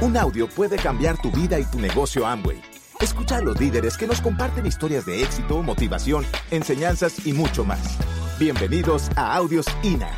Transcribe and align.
Un 0.00 0.16
audio 0.16 0.48
puede 0.48 0.76
cambiar 0.76 1.20
tu 1.20 1.28
vida 1.32 1.58
y 1.58 1.64
tu 1.64 1.80
negocio 1.80 2.24
Amway. 2.24 2.62
Escucha 3.00 3.38
a 3.38 3.40
los 3.40 3.58
líderes 3.58 3.96
que 3.96 4.06
nos 4.06 4.20
comparten 4.20 4.64
historias 4.64 5.04
de 5.04 5.24
éxito, 5.24 5.60
motivación, 5.60 6.24
enseñanzas 6.52 7.26
y 7.26 7.32
mucho 7.32 7.64
más. 7.64 7.98
Bienvenidos 8.38 9.10
a 9.16 9.34
Audios 9.34 9.66
INA. 9.82 10.08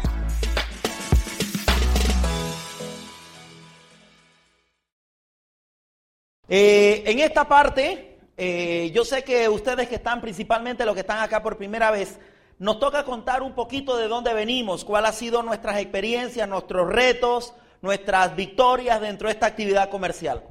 Eh, 6.47 7.03
en 7.07 7.21
esta 7.21 7.49
parte, 7.49 8.19
eh, 8.37 8.91
yo 8.95 9.07
sé 9.07 9.25
que 9.25 9.49
ustedes 9.49 9.89
que 9.89 9.95
están 9.95 10.21
principalmente 10.21 10.85
los 10.85 10.93
que 10.93 11.01
están 11.01 11.21
acá 11.21 11.43
por 11.43 11.57
primera 11.57 11.91
vez, 11.91 12.21
nos 12.59 12.79
toca 12.81 13.07
contar 13.07 13.43
un 13.43 13.55
poquito 13.55 13.97
de 13.97 14.09
dónde 14.09 14.35
venimos, 14.35 14.85
cuál 14.85 15.07
ha 15.07 15.13
sido 15.13 15.43
nuestras 15.43 15.79
experiencias, 15.79 16.47
nuestros 16.47 16.87
retos, 16.87 17.55
nuestras 17.83 18.35
victorias 18.37 19.01
dentro 19.01 19.29
de 19.29 19.35
esta 19.35 19.47
actividad 19.47 19.91
comercial. 19.91 20.43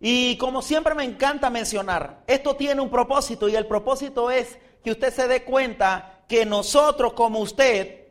Y 0.00 0.36
como 0.36 0.60
siempre 0.62 0.94
me 0.94 1.04
encanta 1.04 1.48
mencionar, 1.48 2.22
esto 2.26 2.56
tiene 2.56 2.80
un 2.80 2.90
propósito 2.90 3.48
y 3.48 3.56
el 3.56 3.66
propósito 3.66 4.30
es 4.30 4.58
que 4.84 4.90
usted 4.90 5.12
se 5.12 5.26
dé 5.26 5.42
cuenta 5.42 6.24
que 6.28 6.44
nosotros 6.44 7.14
como 7.14 7.40
usted 7.40 8.06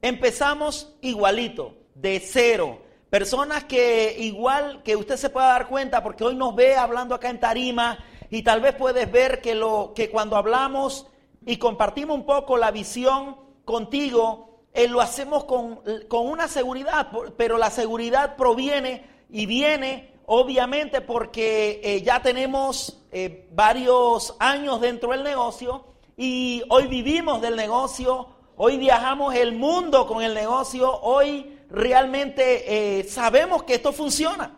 empezamos 0.00 0.94
igualito, 1.00 1.76
de 1.94 2.20
cero. 2.20 2.80
Personas 3.10 3.64
que 3.64 4.16
igual 4.18 4.82
que 4.82 4.96
usted 4.96 5.16
se 5.16 5.30
pueda 5.30 5.46
dar 5.48 5.68
cuenta, 5.68 6.02
porque 6.02 6.24
hoy 6.24 6.36
nos 6.36 6.54
ve 6.54 6.76
hablando 6.76 7.14
acá 7.14 7.30
en 7.30 7.40
tarima 7.40 7.98
y 8.30 8.42
tal 8.42 8.60
vez 8.60 8.74
puedes 8.74 9.10
ver 9.10 9.40
que, 9.40 9.54
lo, 9.54 9.92
que 9.94 10.10
cuando 10.10 10.36
hablamos 10.36 11.06
y 11.46 11.56
compartimos 11.56 12.16
un 12.16 12.26
poco 12.26 12.56
la 12.56 12.70
visión 12.70 13.36
contigo, 13.64 14.53
eh, 14.74 14.88
lo 14.88 15.00
hacemos 15.00 15.44
con, 15.44 15.80
una 16.10 16.48
seguridad, 16.48 17.08
pero 17.36 17.58
la 17.58 17.70
seguridad 17.70 18.34
proviene 18.34 19.06
y 19.30 19.46
viene 19.46 20.12
obviamente 20.26 21.00
porque 21.00 21.80
eh, 21.84 22.02
ya 22.02 22.20
tenemos 22.20 23.00
eh, 23.12 23.46
varios 23.52 24.34
años 24.40 24.80
dentro 24.80 25.12
del 25.12 25.22
negocio 25.22 25.84
y 26.16 26.64
hoy 26.70 26.88
vivimos 26.88 27.40
del 27.40 27.54
negocio, 27.54 28.28
hoy 28.56 28.76
viajamos 28.76 29.34
el 29.36 29.52
mundo 29.52 30.08
con 30.08 30.24
el 30.24 30.34
negocio, 30.34 30.92
hoy 31.02 31.56
realmente 31.70 33.04
sabemos 33.08 33.62
que 33.62 33.74
esto 33.74 33.92
funciona. 33.92 34.56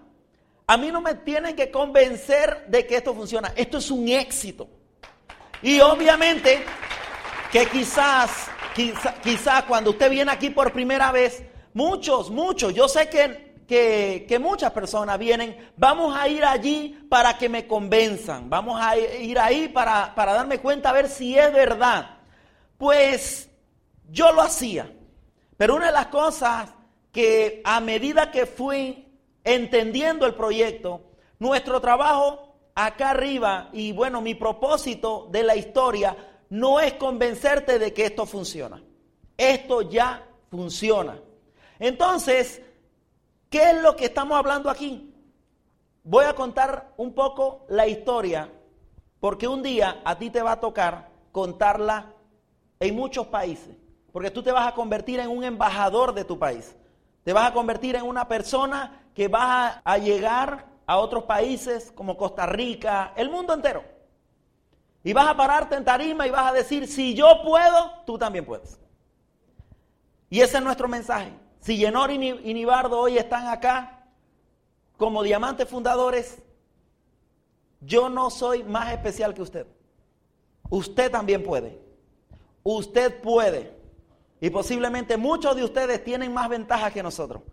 A 0.67 0.77
mí 0.77 0.91
no 0.91 1.01
me 1.01 1.15
tienen 1.15 1.55
que 1.55 1.71
convencer 1.71 2.67
de 2.69 2.87
que 2.87 2.97
esto 2.97 3.15
funciona, 3.15 3.53
esto 3.55 3.79
es 3.79 3.91
un 3.91 4.09
éxito. 4.09 4.69
Y 5.63 5.81
obviamente 5.81 6.65
que 7.53 7.67
quizás, 7.67 8.49
quizás, 8.77 9.65
cuando 9.65 9.91
usted 9.91 10.11
viene 10.11 10.31
aquí 10.31 10.51
por 10.51 10.73
primera 10.73 11.11
vez, 11.11 11.43
muchos, 11.73 12.31
muchos, 12.31 12.75
yo 12.75 12.89
sé 12.89 13.09
que, 13.09 13.55
que, 13.67 14.27
que, 14.29 14.39
muchas 14.39 14.73
personas 14.73 15.19
vienen, 15.19 15.71
vamos 15.77 16.17
a 16.17 16.29
ir 16.29 16.45
allí 16.45 17.07
para 17.09 17.39
que 17.39 17.49
me 17.49 17.67
convenzan, 17.67 18.51
vamos 18.51 18.81
a 18.81 18.97
ir 18.99 19.39
ahí 19.39 19.69
para, 19.69 20.15
para 20.15 20.33
darme 20.35 20.59
cuenta 20.59 20.91
a 20.91 20.93
ver 20.93 21.09
si 21.09 21.39
es 21.39 21.53
verdad. 21.53 22.19
Pues 22.79 23.49
yo 24.11 24.33
lo 24.33 24.43
hacía, 24.43 24.93
pero 25.57 25.77
una 25.77 25.87
de 25.87 25.93
las 25.93 26.07
cosas 26.09 26.71
que 27.13 27.63
a 27.65 27.81
medida 27.81 28.31
que 28.31 28.45
fui 28.45 29.09
entendiendo 29.43 30.27
el 30.27 30.35
proyecto, 30.35 31.13
nuestro 31.39 31.81
trabajo 31.81 32.59
acá 32.75 33.11
arriba, 33.11 33.71
y 33.73 33.93
bueno, 33.93 34.21
mi 34.21 34.35
propósito 34.35 35.29
de 35.31 35.43
la 35.43 35.57
historia 35.57 36.15
no 36.49 36.81
es 36.81 36.95
convencerte 36.95 37.79
de 37.79 37.93
que 37.93 38.07
esto 38.07 38.27
funciona. 38.27 38.83
Esto 39.37 39.83
ya 39.83 40.27
funciona. 40.51 41.21
Entonces, 41.79 42.63
¿qué 43.51 43.71
es 43.71 43.83
lo 43.83 43.97
que 43.97 44.07
estamos 44.07 44.39
hablando 44.39 44.71
aquí? 44.71 45.13
Voy 46.05 46.25
a 46.25 46.35
contar 46.35 46.93
un 46.97 47.13
poco 47.15 47.67
la 47.69 47.87
historia, 47.87 48.51
porque 49.21 49.49
un 49.49 49.63
día 49.63 50.01
a 50.05 50.17
ti 50.17 50.31
te 50.31 50.43
va 50.43 50.53
a 50.53 50.61
tocar 50.61 51.11
contarla 51.33 52.15
en 52.81 52.95
muchos 52.95 53.27
países, 53.27 53.77
porque 54.13 54.31
tú 54.31 54.43
te 54.43 54.53
vas 54.53 54.69
a 54.69 54.75
convertir 54.75 55.21
en 55.21 55.29
un 55.29 55.45
embajador 55.45 56.15
de 56.15 56.25
tu 56.25 56.39
país. 56.39 56.75
Te 57.25 57.33
vas 57.33 57.51
a 57.51 57.53
convertir 57.53 57.97
en 57.97 58.05
una 58.05 58.29
persona 58.29 59.03
que 59.15 59.29
va 59.29 59.83
a 59.85 59.99
llegar 59.99 60.67
a 60.87 60.99
otros 60.99 61.25
países 61.25 61.91
como 61.93 62.17
Costa 62.17 62.47
Rica, 62.47 63.13
el 63.17 63.29
mundo 63.29 63.53
entero. 63.53 63.96
Y 65.07 65.13
vas 65.13 65.29
a 65.29 65.37
pararte 65.37 65.77
en 65.77 65.85
tarima 65.85 66.27
y 66.27 66.31
vas 66.31 66.51
a 66.51 66.53
decir, 66.53 66.89
si 66.89 67.15
yo 67.15 67.41
puedo, 67.45 67.93
tú 68.05 68.19
también 68.19 68.45
puedes. 68.45 68.77
Y 70.29 70.41
ese 70.41 70.57
es 70.57 70.65
nuestro 70.65 70.89
mensaje. 70.89 71.33
Si 71.61 71.77
Yenor 71.77 72.11
y 72.11 72.19
Nibardo 72.19 72.99
hoy 72.99 73.17
están 73.17 73.47
acá 73.47 74.09
como 74.97 75.23
diamantes 75.23 75.69
fundadores, 75.69 76.43
yo 77.81 78.09
no 78.09 78.31
soy 78.31 78.65
más 78.65 78.91
especial 78.91 79.33
que 79.33 79.43
usted. 79.43 79.69
Usted 80.71 81.09
también 81.09 81.45
puede. 81.45 81.81
Usted 82.65 83.21
puede. 83.21 83.77
Y 84.41 84.51
posiblemente 84.51 85.17
muchos 85.17 85.55
de 85.55 85.63
ustedes 85.63 86.03
tienen 86.03 86.35
más 86.35 86.49
ventajas 86.49 86.93
que 86.93 87.05
nosotros. 87.05 87.45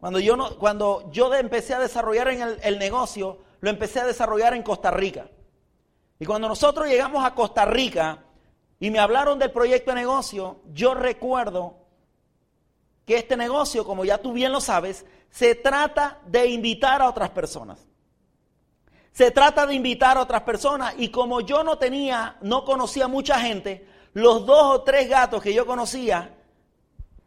Cuando 0.00 0.18
yo, 0.18 0.58
cuando 0.58 1.08
yo 1.12 1.32
empecé 1.32 1.74
a 1.74 1.78
desarrollar 1.78 2.26
en 2.26 2.58
el, 2.60 2.78
negocio, 2.80 3.38
lo 3.60 3.70
empecé 3.70 4.00
a 4.00 4.04
desarrollar 4.04 4.52
en 4.54 4.64
Costa 4.64 4.90
Rica. 4.90 5.28
Y 6.18 6.26
cuando 6.26 6.48
nosotros 6.48 6.88
llegamos 6.88 7.24
a 7.24 7.34
Costa 7.34 7.64
Rica 7.64 8.24
y 8.80 8.90
me 8.90 8.98
hablaron 8.98 9.38
del 9.38 9.52
proyecto 9.52 9.92
de 9.92 9.96
negocio, 9.96 10.60
yo 10.72 10.94
recuerdo 10.94 11.76
que 13.04 13.16
este 13.16 13.36
negocio, 13.36 13.84
como 13.84 14.04
ya 14.04 14.18
tú 14.18 14.32
bien 14.32 14.52
lo 14.52 14.60
sabes, 14.60 15.06
se 15.30 15.54
trata 15.54 16.18
de 16.26 16.46
invitar 16.48 17.00
a 17.00 17.08
otras 17.08 17.30
personas. 17.30 17.86
Se 19.12 19.30
trata 19.30 19.66
de 19.66 19.74
invitar 19.74 20.16
a 20.16 20.22
otras 20.22 20.42
personas 20.42 20.94
y 20.98 21.08
como 21.08 21.40
yo 21.40 21.64
no 21.64 21.78
tenía, 21.78 22.36
no 22.40 22.64
conocía 22.64 23.08
mucha 23.08 23.40
gente, 23.40 23.88
los 24.12 24.46
dos 24.46 24.62
o 24.62 24.82
tres 24.82 25.08
gatos 25.08 25.42
que 25.42 25.54
yo 25.54 25.66
conocía 25.66 26.34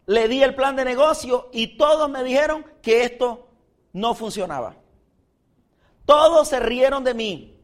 le 0.05 0.27
di 0.27 0.43
el 0.43 0.55
plan 0.55 0.75
de 0.75 0.85
negocio 0.85 1.49
y 1.51 1.77
todos 1.77 2.09
me 2.09 2.23
dijeron 2.23 2.65
que 2.81 3.03
esto 3.03 3.47
no 3.93 4.13
funcionaba. 4.13 4.75
Todos 6.05 6.47
se 6.47 6.59
rieron 6.59 7.03
de 7.03 7.13
mí. 7.13 7.60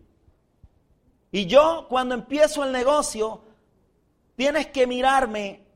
Y 1.32 1.46
yo 1.46 1.88
cuando 1.90 2.16
empiezo 2.16 2.64
el 2.64 2.72
negocio, 2.72 3.42
tienes 4.36 4.68
que 4.68 4.88
mirarme 4.88 5.68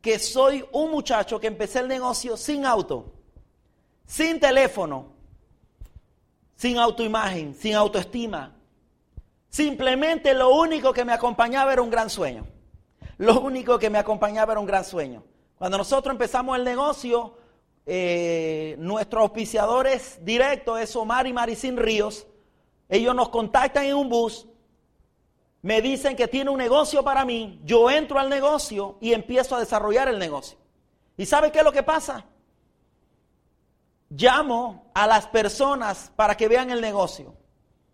que 0.00 0.18
soy 0.18 0.64
un 0.72 0.90
muchacho 0.90 1.40
que 1.40 1.46
empecé 1.46 1.80
el 1.80 1.88
negocio 1.88 2.36
sin 2.36 2.64
auto, 2.64 3.12
sin 4.06 4.40
teléfono, 4.40 5.12
sin 6.56 6.78
autoimagen, 6.78 7.54
sin 7.54 7.74
autoestima. 7.74 8.54
Simplemente 9.48 10.32
lo 10.34 10.54
único 10.54 10.92
que 10.92 11.04
me 11.04 11.12
acompañaba 11.12 11.72
era 11.72 11.82
un 11.82 11.90
gran 11.90 12.08
sueño. 12.08 12.46
Lo 13.18 13.40
único 13.40 13.78
que 13.78 13.90
me 13.90 13.98
acompañaba 13.98 14.52
era 14.52 14.60
un 14.60 14.66
gran 14.66 14.84
sueño. 14.84 15.22
Cuando 15.58 15.76
nosotros 15.76 16.12
empezamos 16.12 16.56
el 16.56 16.64
negocio, 16.64 17.36
eh, 17.84 18.76
nuestros 18.78 19.22
auspiciadores 19.22 20.18
directos 20.24 20.80
es 20.80 20.94
Omar 20.96 21.26
y 21.26 21.32
Maricín 21.32 21.76
Ríos. 21.76 22.26
Ellos 22.88 23.14
nos 23.14 23.28
contactan 23.28 23.84
en 23.84 23.96
un 23.96 24.08
bus, 24.08 24.46
me 25.62 25.82
dicen 25.82 26.16
que 26.16 26.28
tiene 26.28 26.50
un 26.50 26.58
negocio 26.58 27.02
para 27.02 27.24
mí, 27.24 27.60
yo 27.64 27.90
entro 27.90 28.18
al 28.18 28.30
negocio 28.30 28.96
y 29.00 29.12
empiezo 29.12 29.56
a 29.56 29.60
desarrollar 29.60 30.08
el 30.08 30.18
negocio. 30.18 30.58
¿Y 31.16 31.26
sabe 31.26 31.52
qué 31.52 31.58
es 31.58 31.64
lo 31.64 31.72
que 31.72 31.82
pasa? 31.82 32.24
Llamo 34.08 34.90
a 34.94 35.06
las 35.06 35.26
personas 35.26 36.10
para 36.16 36.36
que 36.36 36.48
vean 36.48 36.70
el 36.70 36.80
negocio. 36.80 37.34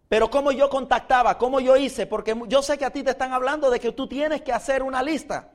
Pero 0.08 0.30
cómo 0.30 0.52
yo 0.52 0.70
contactaba, 0.70 1.36
cómo 1.36 1.58
yo 1.58 1.76
hice, 1.76 2.06
porque 2.06 2.40
yo 2.46 2.62
sé 2.62 2.78
que 2.78 2.84
a 2.84 2.90
ti 2.90 3.02
te 3.02 3.10
están 3.10 3.32
hablando 3.32 3.70
de 3.70 3.80
que 3.80 3.90
tú 3.90 4.06
tienes 4.06 4.42
que 4.42 4.52
hacer 4.52 4.84
una 4.84 5.02
lista. 5.02 5.50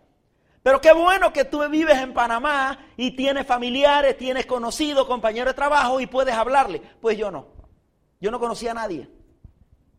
Pero 0.63 0.81
qué 0.81 0.91
bueno 0.94 1.31
que 1.33 1.45
tú 1.45 1.67
vives 1.69 1.97
en 1.97 2.13
Panamá 2.13 2.88
y 2.97 3.11
tienes 3.11 3.47
familiares, 3.47 4.17
tienes 4.17 4.45
conocidos, 4.45 5.07
compañeros 5.07 5.53
de 5.53 5.56
trabajo 5.56 6.00
y 6.01 6.06
puedes 6.06 6.36
hablarle. 6.36 6.81
Pues 7.00 7.18
yo 7.18 7.31
no. 7.31 7.47
Yo 8.19 8.30
no 8.30 8.39
conocía 8.39 8.71
a 8.71 8.75
nadie. 8.75 9.09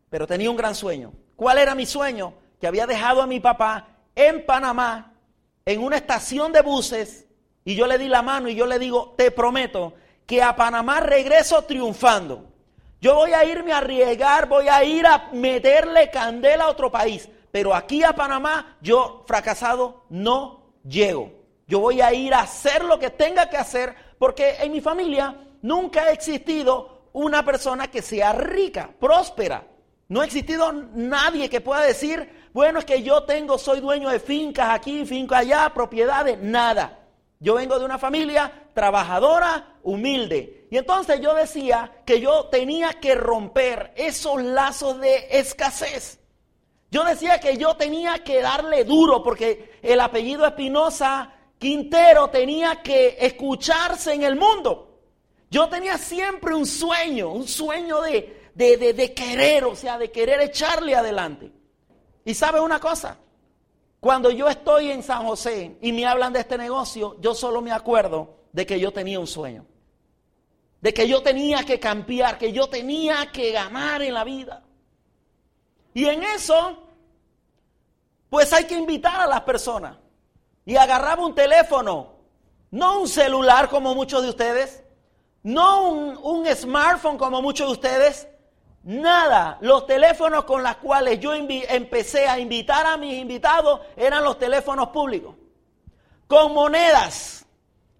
Pero 0.09 0.27
tenía 0.27 0.49
un 0.49 0.55
gran 0.55 0.75
sueño. 0.75 1.11
¿Cuál 1.43 1.57
era 1.57 1.75
mi 1.75 1.85
sueño? 1.85 2.35
Que 2.57 2.67
había 2.67 2.87
dejado 2.87 3.21
a 3.21 3.27
mi 3.27 3.41
papá 3.41 3.87
en 4.15 4.45
Panamá, 4.45 5.11
en 5.65 5.83
una 5.83 5.97
estación 5.97 6.53
de 6.53 6.61
buses, 6.61 7.25
y 7.65 7.75
yo 7.75 7.85
le 7.85 7.97
di 7.97 8.07
la 8.07 8.21
mano 8.21 8.47
y 8.47 8.55
yo 8.55 8.65
le 8.65 8.79
digo, 8.79 9.13
te 9.17 9.29
prometo 9.29 9.93
que 10.25 10.41
a 10.41 10.55
Panamá 10.55 11.01
regreso 11.01 11.63
triunfando. 11.63 12.45
Yo 13.01 13.15
voy 13.15 13.33
a 13.33 13.43
irme 13.43 13.73
a 13.73 13.79
arriesgar, 13.79 14.47
voy 14.47 14.69
a 14.69 14.85
ir 14.85 15.05
a 15.05 15.31
meterle 15.33 16.09
candela 16.09 16.63
a 16.63 16.69
otro 16.69 16.89
país. 16.89 17.27
Pero 17.51 17.75
aquí 17.75 18.05
a 18.05 18.15
Panamá 18.15 18.77
yo 18.79 19.25
fracasado 19.27 20.05
no 20.07 20.61
llego. 20.87 21.29
Yo 21.67 21.81
voy 21.81 21.99
a 21.99 22.13
ir 22.13 22.33
a 22.33 22.39
hacer 22.39 22.85
lo 22.85 22.97
que 22.97 23.09
tenga 23.09 23.49
que 23.49 23.57
hacer 23.57 23.93
porque 24.17 24.55
en 24.61 24.71
mi 24.71 24.79
familia 24.79 25.35
nunca 25.61 26.03
ha 26.03 26.11
existido 26.11 27.09
una 27.11 27.43
persona 27.43 27.91
que 27.91 28.01
sea 28.01 28.31
rica, 28.31 28.91
próspera. 28.97 29.72
No 30.13 30.21
ha 30.21 30.25
existido 30.25 30.71
nadie 30.71 31.49
que 31.49 31.59
pueda 31.59 31.81
decir, 31.81 32.47
bueno, 32.53 32.77
es 32.77 32.85
que 32.85 33.01
yo 33.01 33.23
tengo, 33.23 33.57
soy 33.57 33.79
dueño 33.79 34.09
de 34.09 34.19
fincas 34.19 34.69
aquí, 34.69 35.07
fincas 35.07 35.39
allá, 35.39 35.71
propiedades, 35.73 36.37
nada. 36.37 36.99
Yo 37.39 37.55
vengo 37.55 37.79
de 37.79 37.85
una 37.85 37.97
familia 37.97 38.69
trabajadora, 38.75 39.79
humilde. 39.81 40.67
Y 40.69 40.77
entonces 40.77 41.19
yo 41.19 41.33
decía 41.33 42.03
que 42.05 42.21
yo 42.21 42.45
tenía 42.45 42.93
que 42.99 43.15
romper 43.15 43.91
esos 43.95 44.39
lazos 44.43 44.99
de 44.99 45.29
escasez. 45.31 46.19
Yo 46.91 47.03
decía 47.03 47.39
que 47.39 47.57
yo 47.57 47.75
tenía 47.75 48.19
que 48.19 48.39
darle 48.39 48.83
duro 48.83 49.23
porque 49.23 49.79
el 49.81 49.99
apellido 49.99 50.45
Espinosa 50.45 51.33
Quintero 51.57 52.27
tenía 52.27 52.83
que 52.83 53.17
escucharse 53.19 54.13
en 54.13 54.21
el 54.21 54.35
mundo. 54.35 54.93
Yo 55.49 55.69
tenía 55.69 55.97
siempre 55.97 56.53
un 56.53 56.67
sueño, 56.67 57.31
un 57.31 57.47
sueño 57.47 58.01
de, 58.01 58.42
de, 58.53 59.13
querer, 59.13 59.65
o 59.65 59.75
sea, 59.75 59.97
de 59.97 60.11
querer 60.11 60.41
echarle 60.41 60.95
adelante. 60.95 61.51
Y 62.25 62.33
sabe 62.33 62.59
una 62.59 62.79
cosa, 62.79 63.17
cuando 63.99 64.31
yo 64.31 64.47
estoy 64.47 64.91
en 64.91 65.03
San 65.03 65.25
José 65.25 65.77
y 65.81 65.91
me 65.91 66.05
hablan 66.05 66.33
de 66.33 66.39
este 66.39 66.57
negocio, 66.57 67.17
yo 67.19 67.35
solo 67.35 67.61
me 67.61 67.71
acuerdo 67.71 68.37
de 68.51 68.65
que 68.65 68.79
yo 68.79 68.91
tenía 68.91 69.19
un 69.19 69.27
sueño 69.27 69.65
de 70.83 70.93
que 70.93 71.07
yo 71.07 71.23
tenía 71.23 71.63
que 71.63 71.79
cambiar, 71.79 72.37
que 72.37 72.51
yo 72.51 72.67
tenía 72.67 73.31
que 73.31 73.53
ganar 73.53 74.01
en 74.01 74.13
la 74.13 74.25
vida. 74.25 74.63
Y 75.93 76.03
en 76.03 76.21
eso, 76.23 76.77
pues 78.29 78.51
hay 78.51 78.65
que 78.65 78.75
invitar 78.77 79.21
a 79.21 79.27
las 79.27 79.41
personas. 79.43 79.95
Y 80.65 80.75
agarraba 80.75 81.25
un 81.25 81.33
teléfono, 81.33 82.15
no 82.71 82.99
un 82.99 83.07
celular 83.07 83.69
como 83.69 83.95
muchos 83.95 84.23
de 84.23 84.29
ustedes, 84.29 84.83
no 85.41 85.89
un, 85.89 86.45
smartphone 86.53 87.17
como 87.17 87.41
muchos 87.41 87.67
de 87.67 87.71
ustedes, 87.71 88.27
nada. 88.83 89.57
Los 89.61 89.87
teléfonos 89.87 90.43
con 90.45 90.63
los 90.63 90.75
cuales 90.77 91.19
yo 91.19 91.33
empecé 91.33 92.27
a 92.27 92.39
invitar 92.39 92.85
a 92.85 92.97
mis 92.97 93.15
invitados 93.15 93.81
eran 93.95 94.23
los 94.23 94.37
teléfonos 94.37 94.89
públicos, 94.89 95.35
con 96.27 96.53
monedas 96.53 97.43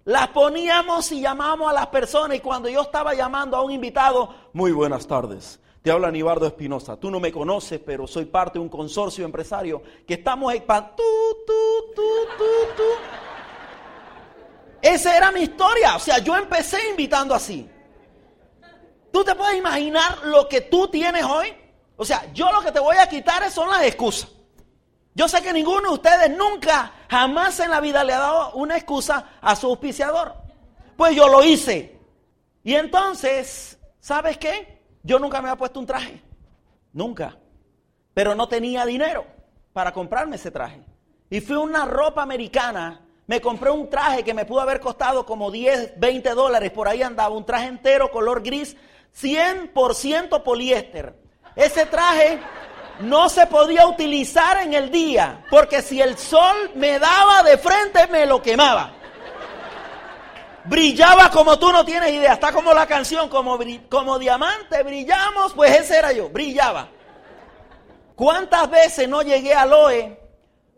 las 0.06 0.28
poníamos 0.30 1.10
y 1.14 1.22
llamábamos 1.22 1.70
a 1.70 1.74
las 1.74 1.88
personas 1.88 2.36
y 2.38 2.42
cuando 2.42 2.68
yo 2.68 2.82
estaba 2.82 3.14
llamando 3.14 3.56
a 3.56 3.62
un 3.62 3.72
invitado, 3.72 4.36
muy 4.52 4.74
buenas 4.74 5.08
tardes. 5.08 5.62
Te 5.82 5.92
habla 5.92 6.12
Nibardo 6.12 6.46
Espinosa. 6.46 6.98
Tú 6.98 7.10
no 7.10 7.20
me 7.20 7.32
conoces, 7.32 7.80
pero 7.80 8.06
soy 8.08 8.26
parte 8.26 8.60
de 8.60 8.64
un 8.64 8.70
consorcio 8.70 9.26
empresario 9.26 9.82
que 10.06 10.16
estamos 10.16 10.54
en 10.54 10.64
Esa 14.82 15.18
era 15.18 15.32
mi 15.32 15.42
historia. 15.42 15.96
O 15.96 16.00
sea, 16.00 16.20
yo 16.20 16.36
empecé 16.36 16.90
invitando 16.90 17.34
así. 17.34 17.70
¿Tú 19.14 19.24
te 19.24 19.36
puedes 19.36 19.56
imaginar 19.56 20.26
lo 20.26 20.50
que 20.50 20.62
tú 20.62 20.88
tienes 20.88 21.24
hoy? 21.24 21.54
O 21.96 22.04
sea, 22.04 22.34
yo 22.34 22.52
lo 22.52 22.62
que 22.62 22.72
te 22.72 22.80
voy 22.80 22.98
a 22.98 23.08
quitar 23.08 23.48
son 23.52 23.70
las 23.70 23.84
excusas. 23.84 24.28
Yo 25.14 25.28
sé 25.28 25.40
que 25.44 25.54
ninguno 25.54 25.90
de 25.90 25.94
ustedes 25.94 26.36
nunca, 26.36 26.92
jamás 27.08 27.60
en 27.60 27.70
la 27.70 27.80
vida 27.80 28.04
le 28.04 28.14
ha 28.14 28.18
dado 28.18 28.54
una 28.54 28.76
excusa 28.76 29.38
a 29.40 29.56
su 29.56 29.68
auspiciador. 29.68 30.34
Pues 30.98 31.16
yo 31.16 31.28
lo 31.28 31.44
hice. 31.44 31.96
Y 32.64 32.74
entonces, 32.74 33.78
¿sabes 34.00 34.40
qué? 34.40 34.82
Yo 35.04 35.20
nunca 35.20 35.44
me 35.44 35.50
había 35.50 35.60
puesto 35.60 35.80
un 35.80 35.86
traje. 35.86 36.20
Nunca. 36.92 37.38
Pero 38.16 38.34
no 38.34 38.48
tenía 38.48 38.84
dinero 38.84 39.28
para 39.74 39.94
comprarme 39.94 40.38
ese 40.38 40.50
traje. 40.50 40.82
Y 41.30 41.40
fui 41.40 41.56
a 41.56 41.60
una 41.60 41.86
ropa 41.86 42.24
americana. 42.24 43.06
Me 43.28 43.40
compré 43.40 43.70
un 43.70 43.92
traje 43.92 44.24
que 44.24 44.34
me 44.34 44.46
pudo 44.46 44.62
haber 44.62 44.80
costado 44.80 45.24
como 45.24 45.52
10, 45.52 46.00
20 46.00 46.32
dólares. 46.32 46.72
Por 46.72 46.88
ahí 46.88 47.04
andaba 47.04 47.36
un 47.36 47.46
traje 47.46 47.68
entero, 47.68 48.10
color 48.10 48.42
gris, 48.42 48.76
100% 49.20 50.44
poliéster. 50.44 51.16
Ese 51.56 51.86
traje 51.86 52.40
no 53.00 53.30
se 53.30 53.48
podía 53.48 53.88
utilizar 53.88 54.62
en 54.62 54.74
el 54.74 54.92
día, 54.92 55.46
porque 55.50 55.82
si 55.82 56.02
el 56.02 56.18
sol 56.18 56.72
me 56.76 57.00
daba 57.00 57.44
de 57.44 57.58
frente 57.58 58.08
me 58.08 58.26
lo 58.26 58.42
quemaba. 58.42 58.94
Brillaba 60.66 61.30
como 61.30 61.60
tú 61.60 61.72
no 61.72 61.84
tienes 61.84 62.12
idea, 62.14 62.34
está 62.34 62.52
como 62.54 62.74
la 62.74 62.88
canción, 62.88 63.28
como, 63.28 63.60
como 63.90 64.18
diamante 64.18 64.82
brillamos, 64.84 65.54
pues 65.54 65.78
ese 65.78 65.98
era 65.98 66.14
yo, 66.14 66.30
brillaba. 66.30 66.88
¿Cuántas 68.16 68.70
veces 68.70 69.10
no 69.10 69.22
llegué 69.22 69.54
al 69.54 69.74
OE 69.74 70.20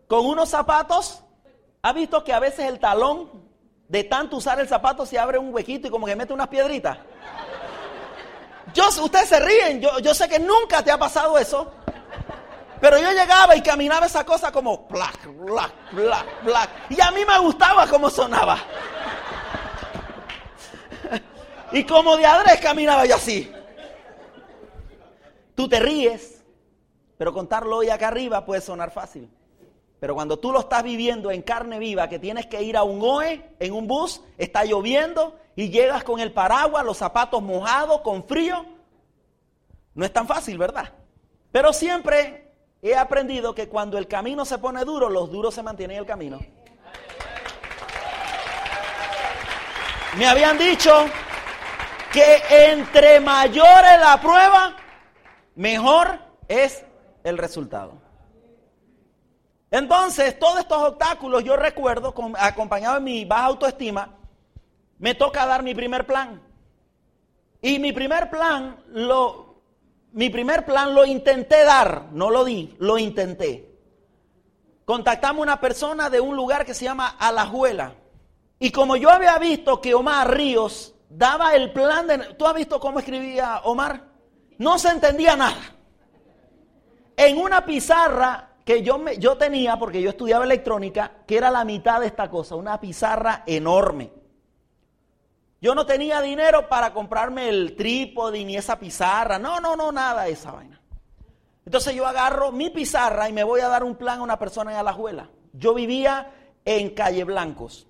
con 0.08 0.26
unos 0.26 0.48
zapatos? 0.48 1.22
¿Ha 1.82 1.92
visto 1.92 2.24
que 2.24 2.32
a 2.32 2.40
veces 2.40 2.66
el 2.66 2.80
talón 2.80 3.30
de 3.88 4.02
tanto 4.02 4.38
usar 4.38 4.58
el 4.58 4.66
zapato 4.66 5.06
se 5.06 5.18
abre 5.18 5.38
un 5.38 5.54
huequito 5.54 5.86
y 5.86 5.90
como 5.90 6.06
que 6.06 6.16
mete 6.16 6.32
unas 6.32 6.48
piedritas? 6.48 6.98
Yo, 8.76 8.88
ustedes 9.02 9.30
se 9.30 9.40
ríen, 9.40 9.80
yo, 9.80 10.12
sé 10.12 10.28
que 10.28 10.38
nunca 10.38 10.82
te 10.84 10.90
ha 10.90 10.98
pasado 10.98 11.38
eso. 11.38 11.72
Pero 12.78 12.98
yo 12.98 13.10
llegaba 13.10 13.56
y 13.56 13.62
caminaba 13.62 14.04
esa 14.04 14.22
cosa 14.26 14.52
como 14.52 14.86
black, 14.90 15.26
black, 15.34 15.72
black, 15.92 16.44
black. 16.44 16.70
Y 16.90 17.00
a 17.00 17.10
mí 17.10 17.24
me 17.24 17.38
gustaba 17.38 17.86
cómo 17.86 18.10
sonaba. 18.10 18.58
Y 21.72 21.84
como 21.84 22.18
de 22.18 22.26
adres 22.26 22.60
caminaba 22.60 23.06
yo 23.06 23.16
así. 23.16 23.50
Tú 25.54 25.66
te 25.70 25.80
ríes, 25.80 26.44
pero 27.16 27.32
contarlo 27.32 27.78
hoy 27.78 27.88
acá 27.88 28.08
arriba 28.08 28.44
puede 28.44 28.60
sonar 28.60 28.90
fácil. 28.90 29.30
Pero 29.98 30.14
cuando 30.14 30.38
tú 30.38 30.52
lo 30.52 30.60
estás 30.60 30.82
viviendo 30.82 31.30
en 31.30 31.40
carne 31.40 31.78
viva, 31.78 32.10
que 32.10 32.18
tienes 32.18 32.44
que 32.46 32.62
ir 32.62 32.76
a 32.76 32.82
un 32.82 33.00
OE, 33.02 33.56
en 33.58 33.72
un 33.72 33.86
bus, 33.86 34.20
está 34.36 34.66
lloviendo 34.66 35.34
y 35.56 35.70
llegas 35.70 36.04
con 36.04 36.20
el 36.20 36.32
paraguas, 36.32 36.84
los 36.84 36.98
zapatos 36.98 37.42
mojados, 37.42 38.02
con 38.02 38.22
frío, 38.24 38.64
no 39.94 40.04
es 40.04 40.12
tan 40.12 40.28
fácil, 40.28 40.58
¿verdad? 40.58 40.92
Pero 41.50 41.72
siempre 41.72 42.52
he 42.82 42.94
aprendido 42.94 43.54
que 43.54 43.66
cuando 43.66 43.96
el 43.96 44.06
camino 44.06 44.44
se 44.44 44.58
pone 44.58 44.84
duro, 44.84 45.08
los 45.08 45.30
duros 45.32 45.54
se 45.54 45.62
mantienen 45.62 45.96
en 45.96 46.00
el 46.02 46.06
camino. 46.06 46.38
Me 50.18 50.26
habían 50.26 50.58
dicho 50.58 51.06
que 52.12 52.42
entre 52.50 53.20
mayor 53.20 53.84
es 53.94 54.00
la 54.00 54.20
prueba, 54.20 54.76
mejor 55.54 56.18
es 56.48 56.84
el 57.24 57.38
resultado. 57.38 57.94
Entonces, 59.70 60.38
todos 60.38 60.60
estos 60.60 60.78
obstáculos, 60.78 61.42
yo 61.44 61.56
recuerdo, 61.56 62.14
acompañado 62.38 62.96
de 62.96 63.00
mi 63.00 63.24
baja 63.24 63.46
autoestima, 63.46 64.15
me 64.98 65.14
toca 65.14 65.46
dar 65.46 65.62
mi 65.62 65.74
primer 65.74 66.06
plan. 66.06 66.42
Y 67.60 67.78
mi 67.78 67.92
primer 67.92 68.30
plan 68.30 68.76
lo 68.88 69.46
mi 70.12 70.30
primer 70.30 70.64
plan 70.64 70.94
lo 70.94 71.04
intenté 71.04 71.62
dar, 71.62 72.06
no 72.12 72.30
lo 72.30 72.42
di, 72.42 72.74
lo 72.78 72.96
intenté. 72.96 73.70
Contactamos 74.86 75.42
una 75.42 75.60
persona 75.60 76.08
de 76.08 76.20
un 76.20 76.34
lugar 76.34 76.64
que 76.64 76.72
se 76.72 76.86
llama 76.86 77.16
Alajuela. 77.18 77.92
Y 78.58 78.70
como 78.70 78.96
yo 78.96 79.10
había 79.10 79.38
visto 79.38 79.78
que 79.80 79.94
Omar 79.94 80.34
Ríos 80.34 80.94
daba 81.10 81.54
el 81.54 81.70
plan 81.72 82.06
de... 82.06 82.18
¿Tú 82.38 82.46
has 82.46 82.54
visto 82.54 82.80
cómo 82.80 82.98
escribía 82.98 83.60
Omar? 83.64 84.04
No 84.56 84.78
se 84.78 84.88
entendía 84.88 85.36
nada. 85.36 85.60
En 87.14 87.36
una 87.36 87.66
pizarra 87.66 88.54
que 88.64 88.82
yo, 88.82 88.96
me, 88.96 89.18
yo 89.18 89.36
tenía, 89.36 89.78
porque 89.78 90.00
yo 90.00 90.10
estudiaba 90.10 90.46
electrónica, 90.46 91.12
que 91.26 91.36
era 91.36 91.50
la 91.50 91.64
mitad 91.64 92.00
de 92.00 92.06
esta 92.06 92.30
cosa, 92.30 92.54
una 92.54 92.80
pizarra 92.80 93.42
enorme. 93.46 94.12
Yo 95.66 95.74
no 95.74 95.84
tenía 95.84 96.20
dinero 96.20 96.68
para 96.68 96.92
comprarme 96.92 97.48
el 97.48 97.74
trípode 97.74 98.44
ni 98.44 98.56
esa 98.56 98.78
pizarra. 98.78 99.36
No, 99.36 99.58
no, 99.58 99.74
no, 99.74 99.90
nada 99.90 100.22
de 100.22 100.30
esa 100.30 100.52
vaina. 100.52 100.80
Entonces 101.64 101.92
yo 101.92 102.06
agarro 102.06 102.52
mi 102.52 102.70
pizarra 102.70 103.28
y 103.28 103.32
me 103.32 103.42
voy 103.42 103.62
a 103.62 103.66
dar 103.66 103.82
un 103.82 103.96
plan 103.96 104.20
a 104.20 104.22
una 104.22 104.38
persona 104.38 104.70
en 104.70 104.76
Alajuela. 104.76 105.28
Yo 105.52 105.74
vivía 105.74 106.32
en 106.64 106.90
Calle 106.90 107.24
Blancos. 107.24 107.88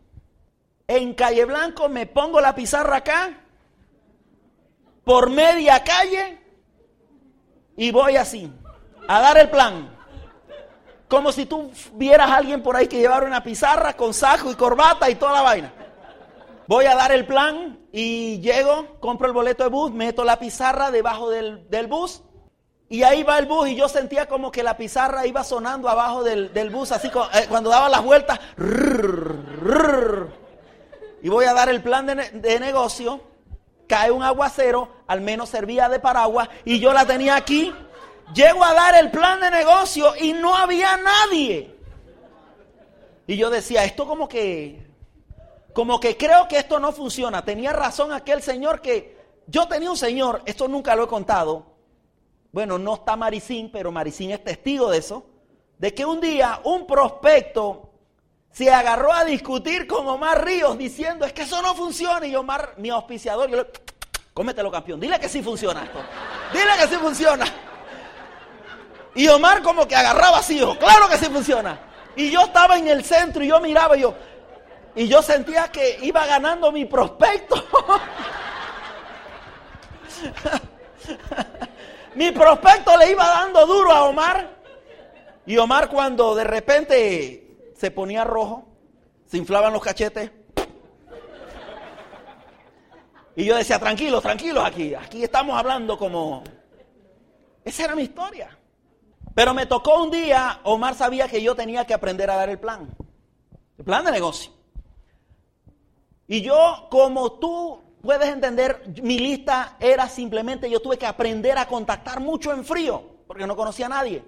En 0.88 1.12
Calle 1.12 1.45
Blancos 1.45 1.90
me 1.90 2.06
pongo 2.06 2.40
la 2.40 2.54
pizarra 2.54 2.97
acá, 2.97 3.45
por 5.04 5.28
media 5.28 5.85
calle, 5.85 6.40
y 7.76 7.90
voy 7.90 8.16
así, 8.16 8.50
a 9.06 9.21
dar 9.21 9.37
el 9.37 9.50
plan. 9.50 9.95
Como 11.09 11.30
si 11.30 11.45
tú 11.45 11.71
vieras 11.92 12.30
a 12.30 12.37
alguien 12.37 12.62
por 12.62 12.75
ahí 12.75 12.87
que 12.87 13.00
llevara 13.00 13.26
una 13.26 13.45
pizarra 13.45 13.92
con 13.95 14.14
saco 14.14 14.50
y 14.50 14.54
corbata 14.54 15.11
y 15.11 15.16
toda 15.16 15.35
la 15.35 15.42
vaina. 15.42 15.86
Voy 16.68 16.87
a 16.87 16.96
dar 16.96 17.12
el 17.12 17.26
plan 17.26 17.78
y 17.92 18.40
llego, 18.40 18.99
compro 18.99 19.28
el 19.28 19.32
boleto 19.32 19.62
de 19.62 19.70
bus, 19.70 19.92
meto 19.92 20.25
la 20.25 20.40
pizarra 20.40 20.90
debajo 20.90 21.30
del, 21.30 21.87
bus 21.88 22.23
y 22.88 23.04
ahí 23.04 23.23
va 23.23 23.38
el 23.38 23.46
bus 23.46 23.68
y 23.68 23.76
yo 23.76 23.88
sentía 23.88 24.26
como 24.26 24.50
que 24.50 24.64
la 24.64 24.76
pizarra 24.76 25.26
iba 25.26 25.44
sonando 25.44 25.88
abajo 25.88 26.25
del, 26.25 26.70
bus, 26.70 26.90
así 26.90 27.06
eh, 27.06 27.46
cuando 27.49 27.70
daba 27.70 27.88
las 27.88 28.02
vueltas. 28.02 28.40
y 31.23 31.28
voy 31.28 31.44
a 31.44 31.54
dar 31.54 31.68
el 31.68 31.82
plan 31.82 32.06
de, 32.06 32.14
de 32.16 32.58
negocio, 32.58 33.20
cae 33.87 34.11
un 34.11 34.25
aguacero, 34.25 34.88
al 35.06 35.20
menos 35.20 35.50
servía 35.50 35.88
de 35.88 36.00
paraguas 36.00 36.49
y 36.64 36.80
yo 36.80 36.92
la 36.92 37.06
tenía 37.06 37.37
aquí. 37.37 37.73
Llego 38.35 38.64
a 38.64 38.75
dar 38.75 38.96
el 38.96 39.12
plan 39.12 39.40
de 39.40 39.52
negocio 39.52 40.14
y 40.20 40.32
no 40.32 40.56
había 40.56 40.96
nadie. 40.96 41.76
Y 43.28 43.37
yo 43.37 43.50
decía, 43.50 43.85
esto 43.85 44.04
como 44.04 44.28
que 44.28 44.86
como 45.76 46.00
que 46.00 46.16
creo 46.16 46.49
que 46.49 46.56
esto 46.56 46.80
no 46.80 46.90
funciona. 46.90 47.45
Tenía 47.45 47.71
razón 47.71 48.11
aquel 48.11 48.42
señor 48.42 48.80
que 48.80 49.14
yo 49.47 49.68
tenía 49.68 49.90
un 49.90 49.97
señor, 49.99 50.40
esto 50.47 50.68
nunca 50.68 50.97
lo 50.97 51.04
he 51.04 51.06
contado. 51.06 51.66
Bueno, 52.50 52.78
no 52.78 52.95
está 52.95 53.14
Maricín, 53.14 53.71
pero 53.71 53.92
Maricín 53.92 54.30
es 54.30 54.42
testigo 54.42 54.90
de 54.90 54.97
eso. 54.97 55.26
De 55.76 55.92
que 55.92 56.06
un 56.06 56.18
día 56.18 56.62
un 56.64 56.87
prospecto 56.87 57.90
se 58.50 58.71
agarró 58.71 59.12
a 59.12 59.26
discutir 59.26 59.87
con 59.87 60.09
Omar 60.09 60.47
Ríos 60.47 60.78
diciendo, 60.78 61.26
es 61.26 61.35
que 61.35 61.42
eso 61.42 61.61
no 61.61 61.75
funciona. 61.75 62.26
Y 62.26 62.35
Omar, 62.35 62.73
mi 62.78 62.88
auspiciador, 62.88 63.50
yo 63.50 63.66
Cómetelo, 64.33 64.71
campeón. 64.71 64.99
Dile 64.99 65.21
que 65.21 65.28
sí 65.28 65.42
funciona 65.42 65.85
esto. 65.85 65.99
Dile 66.54 66.71
que 66.80 66.88
sí 66.88 66.95
funciona. 66.95 67.45
Y 69.14 69.28
Omar 69.28 69.62
como 69.62 69.87
que 69.87 69.95
agarraba 69.95 70.38
así. 70.38 70.59
Claro 70.59 71.06
que 71.11 71.18
sí 71.18 71.26
funciona. 71.26 71.78
Y 72.16 72.30
yo 72.30 72.47
estaba 72.47 72.78
en 72.78 72.88
el 72.88 73.04
centro 73.04 73.45
y 73.45 73.49
yo 73.49 73.61
miraba 73.61 73.95
y 73.95 74.00
yo, 74.00 74.14
y 74.97 75.07
yo 75.09 75.21
sentía 75.21 75.69
que 75.69 75.99
iba 76.03 76.25
ganando 76.26 76.73
mi 76.73 76.87
prospecto. 76.87 77.55
mi 82.15 82.33
prospecto 82.33 82.97
le 82.97 83.11
iba 83.11 83.29
dando 83.29 83.67
duro 83.67 83.93
a 83.93 84.05
Omar. 84.05 84.57
Y 85.45 85.59
Omar 85.59 85.91
cuando 85.91 86.35
de 86.35 86.45
repente 86.45 87.73
se 87.76 87.91
ponía 87.91 88.25
rojo, 88.25 88.67
se 89.26 89.37
inflaban 89.37 89.75
los 89.75 89.83
cachetes. 89.83 90.31
Y 93.37 93.45
yo 93.45 93.55
decía, 93.55 93.79
tranquilos, 93.79 94.23
tranquilos 94.23 94.65
aquí. 94.65 94.95
Aquí 94.95 95.23
estamos 95.23 95.59
hablando 95.59 95.99
como... 95.99 96.43
Esa 97.62 97.85
era 97.85 97.95
mi 97.95 98.05
historia. 98.05 98.59
Pero 99.35 99.53
me 99.53 99.67
tocó 99.67 100.03
un 100.03 100.11
día, 100.11 100.61
Omar 100.62 100.95
sabía 100.95 101.29
que 101.29 101.43
yo 101.43 101.55
tenía 101.55 101.85
que 101.85 101.93
aprender 101.93 102.31
a 102.31 102.37
dar 102.37 102.49
el 102.49 102.59
plan. 102.59 102.97
El 103.76 103.85
plan 103.85 104.03
de 104.03 104.12
negocio. 104.12 104.56
Y 106.28 106.42
yo, 106.42 106.87
como 106.90 107.33
tú 107.33 107.80
puedes 108.02 108.28
entender, 108.28 108.83
mi 109.02 109.18
lista 109.18 109.76
era 109.80 110.09
simplemente, 110.09 110.71
yo 110.71 110.80
tuve 110.80 110.99
que 110.99 111.06
aprender 111.06 111.59
a 111.59 111.66
contactar 111.66 112.21
mucho 112.21 112.52
en 112.52 112.64
frío, 112.64 113.02
porque 113.26 113.47
no 113.47 113.56
conocía 113.56 113.87
a 113.87 113.90
nadie. 113.90 114.25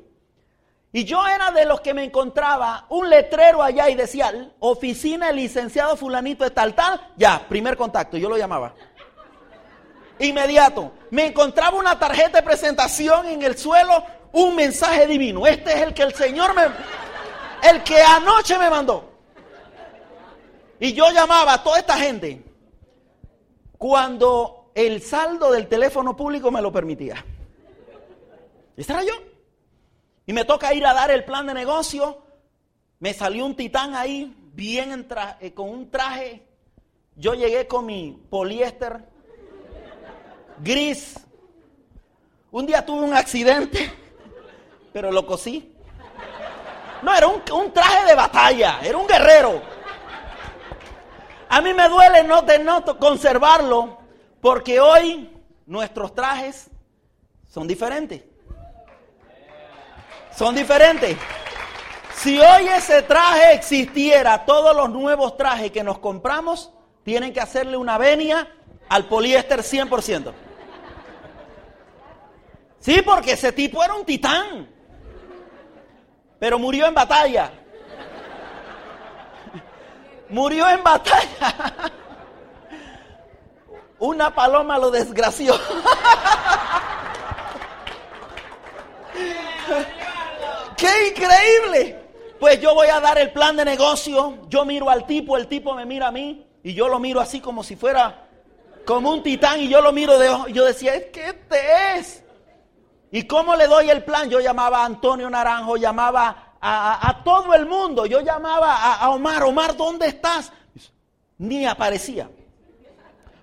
Y 0.93 1.05
yo 1.05 1.26
era 1.26 1.50
de 1.50 1.67
los 1.67 1.81
que 1.81 1.93
me 1.93 2.05
encontraba 2.05 2.87
un 2.88 3.11
letrero 3.11 3.62
allá 3.62 3.90
y 3.90 3.95
decía, 3.95 4.33
oficina 4.59 5.31
licenciado 5.33 5.97
fulanito 5.97 6.45
de 6.45 6.50
tal 6.50 6.75
tal, 6.75 7.12
ya, 7.17 7.47
primer 7.49 7.76
contacto, 7.76 8.17
yo 8.17 8.28
lo 8.28 8.38
llamaba. 8.38 8.75
Inmediato. 10.19 10.93
Me 11.11 11.26
encontraba 11.26 11.78
una 11.78 11.99
tarjeta 11.99 12.38
de 12.38 12.43
presentación 12.43 13.26
en 13.26 13.43
el 13.43 13.57
suelo, 13.57 14.05
un 14.33 14.57
mensaje 14.57 15.07
divino. 15.07 15.47
Este 15.47 15.73
es 15.73 15.83
el 15.83 15.95
que 15.95 16.02
el 16.02 16.14
Señor 16.14 16.55
me, 16.55 16.62
el 17.69 17.83
que 17.83 18.00
anoche 18.00 18.59
me 18.59 18.71
mandó. 18.71 19.08
Y 20.81 20.93
yo 20.93 21.11
llamaba 21.11 21.55
a 21.55 21.63
toda 21.63 21.79
esta 21.79 21.97
gente 21.97 22.43
cuando 23.77 24.71
el 24.75 25.03
saldo 25.03 25.51
del 25.53 25.67
teléfono 25.67 26.17
público 26.17 26.51
me 26.51 26.63
lo 26.63 26.71
permitía. 26.71 27.25
Ese 28.77 28.93
era 28.93 29.03
yo. 29.03 29.15
Y 30.27 30.33
me 30.33 30.45
toca 30.45 30.73
ir 30.75 30.87
a 30.87 30.95
dar 30.95 31.11
el 31.11 31.25
plan 31.25 31.47
de 31.47 31.55
negocio. 31.55 32.23
Me 33.01 33.13
salió 33.13 33.45
un 33.45 33.57
titán 33.57 33.95
ahí, 33.95 34.37
bien 34.53 35.09
eh, 35.41 35.53
con 35.53 35.69
un 35.69 35.91
traje. 35.91 36.47
Yo 37.17 37.35
llegué 37.35 37.67
con 37.67 37.87
mi 37.87 38.17
poliéster 38.31 39.05
gris. 40.59 41.19
Un 42.51 42.67
día 42.67 42.85
tuve 42.85 43.05
un 43.05 43.15
accidente, 43.15 43.93
pero 44.93 45.11
lo 45.11 45.27
cosí. 45.27 45.75
No, 47.03 47.15
era 47.15 47.27
un, 47.27 47.43
un 47.53 47.73
traje 47.73 48.07
de 48.07 48.15
batalla, 48.15 48.81
era 48.83 48.97
un 48.97 49.07
guerrero. 49.07 49.78
A 51.49 51.61
mí 51.61 51.73
me 51.73 51.88
duele 51.88 52.25
no, 52.25 52.85
conservarlo 52.99 53.99
porque 54.40 54.81
hoy 54.81 55.31
nuestros 55.67 56.14
trajes 56.14 56.71
son 57.47 57.67
diferentes. 57.67 58.23
Son 60.37 60.55
diferentes. 60.55 61.17
Si 62.14 62.38
hoy 62.38 62.69
ese 62.69 63.02
traje 63.02 63.55
existiera, 63.55 64.45
todos 64.45 64.76
los 64.76 64.90
nuevos 64.90 65.37
trajes 65.37 65.71
que 65.71 65.83
nos 65.83 65.99
compramos 65.99 66.73
tienen 67.02 67.33
que 67.33 67.40
hacerle 67.40 67.76
una 67.76 67.97
venia 67.97 68.49
al 68.88 69.07
poliéster 69.07 69.61
100%. 69.61 70.33
Sí, 72.81 73.02
porque 73.02 73.33
ese 73.33 73.52
tipo 73.52 73.83
era 73.83 73.95
un 73.95 74.05
titán. 74.05 74.69
Pero 76.38 76.59
murió 76.59 76.87
en 76.87 76.95
batalla. 76.95 77.52
Murió 80.31 80.69
en 80.69 80.83
batalla. 80.83 81.93
Una 83.99 84.35
paloma 84.35 84.79
lo 84.79 84.91
desgració. 84.91 85.55
¡Qué 90.77 91.09
increíble! 91.09 91.99
Pues 92.39 92.61
yo 92.61 92.75
voy 92.75 92.87
a 92.89 93.01
dar 93.01 93.19
el 93.19 93.33
plan 93.33 93.57
de 93.57 93.65
negocio. 93.65 94.47
Yo 94.49 94.65
miro 94.65 94.89
al 94.89 95.07
tipo, 95.07 95.37
el 95.37 95.49
tipo 95.49 95.75
me 95.75 95.85
mira 95.85 96.09
a 96.09 96.13
mí. 96.13 96.47
Y 96.63 96.75
yo 96.75 96.89
lo 96.89 97.01
miro 97.01 97.21
así 97.21 97.41
como 97.41 97.65
si 97.65 97.75
fuera 97.75 98.29
como 98.87 99.11
un 99.11 99.23
titán. 99.23 99.61
Y 99.61 99.69
yo 99.69 99.81
lo 99.81 99.93
miro 99.93 100.19
de 100.19 100.29
ojo. 100.29 100.49
Y 100.49 100.53
yo 100.53 100.65
decía, 100.65 100.95
¿es 100.95 101.07
que 101.07 101.27
este 101.31 101.97
es? 101.97 102.23
¿Y 103.11 103.25
cómo 103.25 103.57
le 103.57 103.67
doy 103.67 103.91
el 103.91 104.05
plan? 104.05 104.31
Yo 104.31 104.39
llamaba 104.39 104.83
a 104.83 104.85
Antonio 104.85 105.29
Naranjo, 105.29 105.77
llamaba 105.77 106.48
a, 106.61 107.23
todo 107.25 107.55
el 107.55 107.67
mundo. 107.67 108.07
Yo 108.07 108.21
llamaba 108.21 108.95
a, 108.95 109.11
Omar, 109.11 109.43
Omar, 109.45 109.77
¿dónde 109.77 110.07
estás? 110.07 110.53
Ni 111.38 111.67
aparecía. 111.67 112.31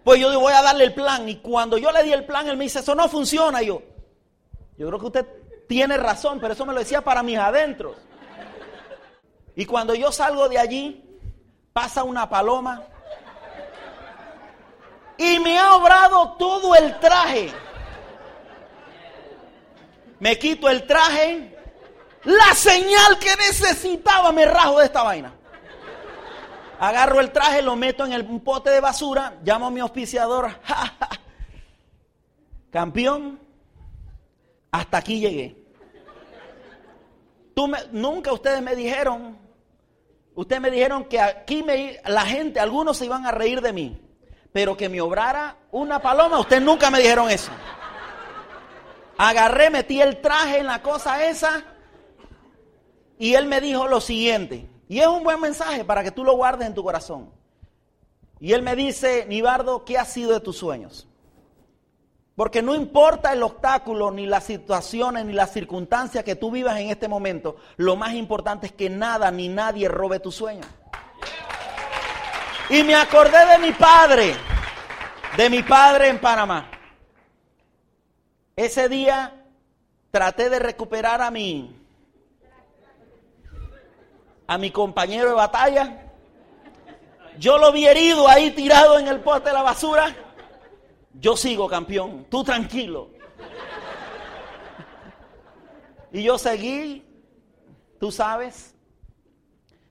Pues 0.04 0.20
yo 0.20 0.40
voy 0.40 0.54
a 0.54 0.62
darle 0.62 0.86
el 0.86 0.94
plan. 0.94 1.28
Y 1.28 1.38
cuando 1.38 1.78
yo 1.78 1.92
le 1.92 2.04
di 2.04 2.14
el 2.14 2.26
plan, 2.26 2.48
él 2.48 2.58
me 2.58 2.66
dice, 2.66 2.80
eso 2.80 2.96
no 2.96 3.08
funciona. 3.08 3.62
yo, 3.62 3.82
yo 4.78 4.88
creo 4.88 5.00
que 5.00 5.06
usted 5.06 5.26
tiene 5.68 5.98
razón, 5.98 6.40
pero 6.40 6.54
eso 6.54 6.66
me 6.66 6.74
lo 6.74 6.80
decía 6.80 7.02
para 7.02 7.24
mis 7.24 7.38
adentros. 7.38 7.98
Y 9.56 9.66
cuando 9.66 9.96
yo 9.96 10.12
salgo 10.12 10.50
de 10.50 10.60
allí, 10.60 11.20
pasa 11.74 12.04
una 12.04 12.30
paloma 12.30 12.84
y 15.18 15.40
me 15.40 15.58
ha 15.58 15.76
obrado 15.76 16.34
todo 16.38 16.76
el 16.76 17.00
traje 17.00 17.54
me 20.20 20.38
quito 20.40 20.70
el 20.70 20.86
traje, 20.88 21.55
la 22.26 22.56
señal 22.56 23.20
que 23.20 23.36
necesitaba 23.36 24.32
me 24.32 24.46
rajo 24.46 24.80
de 24.80 24.86
esta 24.86 25.04
vaina. 25.04 25.34
Agarro 26.80 27.22
el 27.22 27.32
traje, 27.32 27.62
lo 27.62 27.76
meto 27.76 28.06
en 28.06 28.14
el, 28.14 28.26
pote 28.42 28.70
de 28.70 28.82
basura, 28.82 29.38
llamo 29.44 29.68
a 29.68 29.72
mi 29.72 29.80
auspiciador, 29.80 30.52
campeón, 32.72 33.40
hasta 34.72 34.98
aquí 34.98 35.20
llegué. 35.20 35.56
Tú 37.54 37.72
nunca 37.92 38.34
ustedes 38.34 38.62
me 38.62 38.76
dijeron, 38.76 39.38
ustedes 40.34 40.62
me 40.62 40.70
dijeron 40.70 41.06
que 41.06 41.22
aquí 41.22 41.64
me, 41.64 42.02
la 42.06 42.26
gente, 42.26 42.60
algunos 42.60 42.98
se 42.98 43.06
iban 43.06 43.26
a 43.26 43.32
reír 43.32 43.62
de 43.62 43.72
mí, 43.72 44.02
pero 44.52 44.76
que 44.76 44.90
me 44.90 45.00
obrara 45.00 45.56
una 45.72 46.02
paloma, 46.02 46.40
ustedes 46.40 46.64
nunca 46.64 46.92
me 46.92 47.00
dijeron 47.00 47.30
eso. 47.30 47.52
Agarré, 49.18 49.70
metí 49.70 50.02
el 50.02 50.20
traje 50.20 50.58
en 50.58 50.66
la 50.66 50.82
cosa 50.82 51.26
esa 51.26 51.75
y 53.18 53.34
él 53.34 53.48
me 53.48 53.62
dijo 53.62 53.88
lo 53.88 54.02
siguiente, 54.02 54.70
y 54.88 55.00
es 55.00 55.08
un 55.08 55.24
buen 55.24 55.40
mensaje 55.40 55.84
para 55.84 56.04
que 56.04 56.12
tú 56.12 56.24
lo 56.24 56.34
guardes 56.34 56.68
en 56.68 56.74
tu 56.74 56.84
corazón. 56.84 57.32
Y 58.40 58.54
él 58.54 58.62
me 58.62 58.76
dice, 58.76 59.26
Nibardo, 59.28 59.86
¿qué 59.86 59.98
ha 59.98 60.06
sido 60.06 60.34
de 60.34 60.40
tus 60.40 60.58
sueños? 60.58 61.08
Porque 62.36 62.62
no 62.62 62.76
importa 62.76 63.32
el 63.32 63.42
obstáculo, 63.44 64.12
ni 64.12 64.26
las 64.26 64.44
situaciones, 64.44 65.26
ni 65.26 65.32
las 65.32 65.54
circunstancias 65.54 66.24
que 66.24 66.36
tú 66.36 66.52
vivas 66.52 66.78
en 66.80 66.90
este 66.90 67.08
momento, 67.08 67.56
lo 67.78 67.96
más 67.96 68.14
importante 68.14 68.68
es 68.68 68.74
que 68.74 68.90
nada 68.90 69.32
ni 69.32 69.48
nadie 69.48 69.88
robe 69.88 70.20
tus 70.20 70.36
sueños. 70.36 70.68
Y 72.70 72.84
me 72.84 72.96
acordé 72.96 73.46
de 73.46 73.60
mi 73.60 73.72
padre, 73.72 74.36
de 75.38 75.50
mi 75.50 75.64
padre 75.64 76.10
en 76.10 76.20
Panamá. 76.20 76.70
Ese 78.56 78.90
día 78.90 79.46
traté 80.12 80.50
de 80.50 80.60
recuperar 80.60 81.22
a 81.22 81.32
mi 81.32 81.75
a 84.48 84.58
mi 84.58 84.72
compañero 84.72 85.30
de 85.30 85.36
batalla. 85.36 86.12
Yo 87.38 87.58
lo 87.58 87.72
vi 87.72 87.86
herido 87.86 88.28
ahí 88.28 88.52
tirado 88.52 88.98
en 89.00 89.08
el 89.08 89.20
poste 89.20 89.50
de 89.50 89.56
la 89.56 89.62
basura. 89.62 90.16
Yo 91.14 91.36
sigo 91.36 91.68
campeón, 91.68 92.26
tú 92.30 92.44
tranquilo. 92.44 93.10
Y 96.12 96.24
yo 96.24 96.38
seguí, 96.38 97.04
tú 98.00 98.12
sabes, 98.12 98.74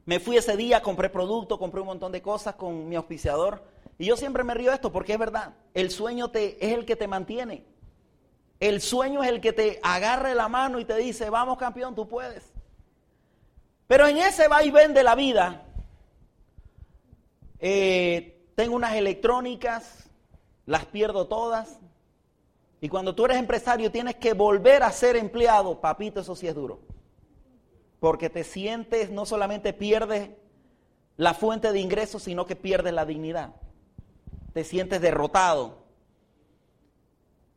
me 0.07 0.21
fui 0.21 0.37
ese 0.37 0.57
día, 0.57 0.81
compré 0.81 1.11
producto, 1.11 1.59
compré 1.59 1.81
un 1.81 1.89
montón 1.89 2.13
de 2.13 2.23
cosas 2.23 2.55
con 2.55 2.89
mi 2.89 2.97
auspiciador. 2.97 3.63
Y 3.99 4.07
yo 4.07 4.17
siempre 4.17 4.43
me 4.43 4.55
río 4.55 4.71
de 4.71 4.77
esto 4.77 4.91
porque 4.91 5.13
es 5.13 5.19
verdad, 5.19 5.55
el 5.75 5.91
sueño 5.91 6.31
te, 6.31 6.65
es 6.65 6.73
el 6.73 6.87
que 6.87 6.97
te 6.97 7.09
mantiene. 7.09 7.67
El 8.59 8.81
sueño 8.81 9.23
es 9.23 9.29
el 9.29 9.41
que 9.43 9.53
te 9.53 9.81
agarre 9.83 10.35
la 10.35 10.49
mano 10.49 10.79
y 10.79 10.87
te 10.87 10.97
dice, 10.97 11.29
vamos 11.29 11.59
campeón, 11.59 11.95
tú 11.95 12.09
puedes. 12.09 12.54
Pero 13.87 14.07
en 14.07 14.19
ese 14.19 14.49
va 14.49 14.65
y 14.65 14.71
ven 14.71 14.95
de 14.95 15.03
la 15.03 15.15
vida, 15.15 15.63
eh, 17.61 18.47
tengo 18.55 18.77
unas 18.77 18.95
electrónicas, 18.95 20.11
las 20.67 20.87
pierdo 20.87 21.27
todas. 21.27 21.79
Y 22.81 22.89
cuando 22.89 23.15
tú 23.15 23.25
eres 23.25 23.39
empresario 23.39 23.91
tienes 23.91 24.17
que 24.17 24.33
volver 24.33 24.83
a 24.83 24.93
ser 24.93 25.17
empleado, 25.17 25.81
papito, 25.81 26.21
eso 26.21 26.37
sí 26.37 26.47
es 26.47 26.55
duro. 26.55 26.81
Porque 28.01 28.31
te 28.31 28.45
sientes, 28.45 29.11
no 29.11 29.27
solamente 29.27 29.73
pierdes 29.73 30.31
la 31.17 31.35
fuente 31.35 31.73
de 31.73 31.81
ingresos, 31.81 32.23
sino 32.23 32.47
que 32.47 32.57
pierdes 32.57 32.93
la 32.93 33.07
dignidad. 33.07 33.55
Te 34.53 34.65
sientes 34.65 35.01
derrotado. 35.01 35.85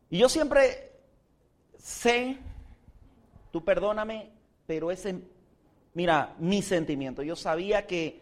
Y 0.09 0.19
yo 0.19 0.29
siempre 0.29 0.93
sé, 1.77 2.37
tú 3.51 3.63
perdóname, 3.63 4.31
pero 4.65 4.91
ese, 4.91 5.21
mira, 5.97 6.35
mi 6.37 6.61
sentimiento. 6.61 7.23
Yo 7.23 7.35
sabía 7.35 7.87
que, 7.87 8.21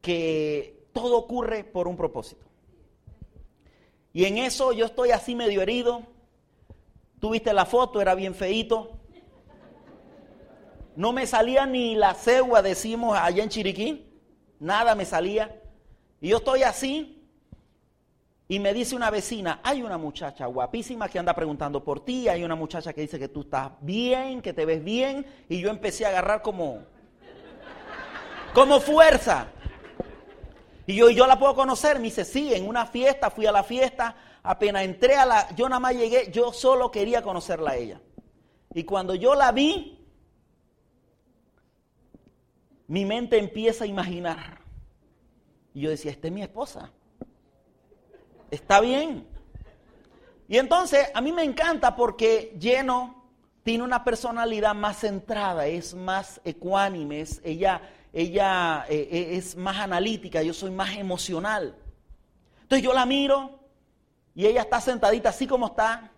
que 0.00 0.88
todo 0.92 1.16
ocurre 1.16 1.62
por 1.62 1.86
un 1.86 1.96
propósito. 1.96 2.44
Y 4.12 4.24
en 4.24 4.36
eso 4.36 4.72
yo 4.72 4.86
estoy 4.86 5.12
así 5.12 5.36
medio 5.36 5.62
herido. 5.62 6.02
Tuviste 7.20 7.52
la 7.52 7.66
foto, 7.66 8.00
era 8.00 8.16
bien 8.16 8.34
feito. 8.34 8.98
No 10.96 11.12
me 11.12 11.24
salía 11.28 11.66
ni 11.66 11.94
la 11.94 12.14
cegua, 12.14 12.62
decimos 12.62 13.16
allá 13.16 13.44
en 13.44 13.48
Chiriquí. 13.48 14.12
Nada 14.58 14.96
me 14.96 15.04
salía. 15.04 15.62
Y 16.20 16.30
yo 16.30 16.38
estoy 16.38 16.64
así. 16.64 17.19
Y 18.50 18.58
me 18.58 18.74
dice 18.74 18.96
una 18.96 19.10
vecina, 19.10 19.60
hay 19.62 19.80
una 19.80 19.96
muchacha 19.96 20.44
guapísima 20.46 21.08
que 21.08 21.20
anda 21.20 21.32
preguntando 21.34 21.84
por 21.84 22.04
ti, 22.04 22.28
hay 22.28 22.42
una 22.42 22.56
muchacha 22.56 22.92
que 22.92 23.02
dice 23.02 23.16
que 23.16 23.28
tú 23.28 23.42
estás 23.42 23.70
bien, 23.80 24.42
que 24.42 24.52
te 24.52 24.64
ves 24.64 24.82
bien, 24.82 25.24
y 25.48 25.60
yo 25.60 25.70
empecé 25.70 26.04
a 26.04 26.08
agarrar 26.08 26.42
como, 26.42 26.80
como 28.52 28.80
fuerza. 28.80 29.46
Y 30.84 30.96
yo, 30.96 31.10
yo 31.10 31.28
la 31.28 31.38
puedo 31.38 31.54
conocer, 31.54 31.98
me 31.98 32.06
dice, 32.06 32.24
sí, 32.24 32.52
en 32.52 32.66
una 32.66 32.86
fiesta, 32.86 33.30
fui 33.30 33.46
a 33.46 33.52
la 33.52 33.62
fiesta, 33.62 34.16
apenas 34.42 34.82
entré 34.82 35.14
a 35.14 35.26
la, 35.26 35.54
yo 35.54 35.68
nada 35.68 35.78
más 35.78 35.94
llegué, 35.94 36.32
yo 36.32 36.52
solo 36.52 36.90
quería 36.90 37.22
conocerla 37.22 37.70
a 37.70 37.76
ella. 37.76 38.00
Y 38.74 38.82
cuando 38.82 39.14
yo 39.14 39.36
la 39.36 39.52
vi, 39.52 40.04
mi 42.88 43.04
mente 43.04 43.38
empieza 43.38 43.84
a 43.84 43.86
imaginar. 43.86 44.58
Y 45.72 45.82
yo 45.82 45.90
decía, 45.90 46.10
esta 46.10 46.26
es 46.26 46.34
mi 46.34 46.42
esposa. 46.42 46.90
Está 48.50 48.80
bien. 48.80 49.26
Y 50.48 50.58
entonces 50.58 51.08
a 51.14 51.20
mí 51.20 51.32
me 51.32 51.44
encanta 51.44 51.94
porque 51.94 52.56
Lleno 52.58 53.24
tiene 53.62 53.84
una 53.84 54.02
personalidad 54.02 54.74
más 54.74 54.98
centrada, 54.98 55.66
es 55.66 55.94
más 55.94 56.40
ecuánime, 56.44 57.24
ella, 57.44 57.82
ella 58.12 58.86
eh, 58.88 59.08
eh, 59.12 59.36
es 59.36 59.56
más 59.56 59.76
analítica, 59.78 60.42
yo 60.42 60.52
soy 60.52 60.70
más 60.70 60.96
emocional. 60.96 61.76
Entonces 62.62 62.82
yo 62.82 62.92
la 62.92 63.06
miro 63.06 63.60
y 64.34 64.46
ella 64.46 64.62
está 64.62 64.80
sentadita 64.80 65.28
así 65.28 65.46
como 65.46 65.68
está. 65.68 66.10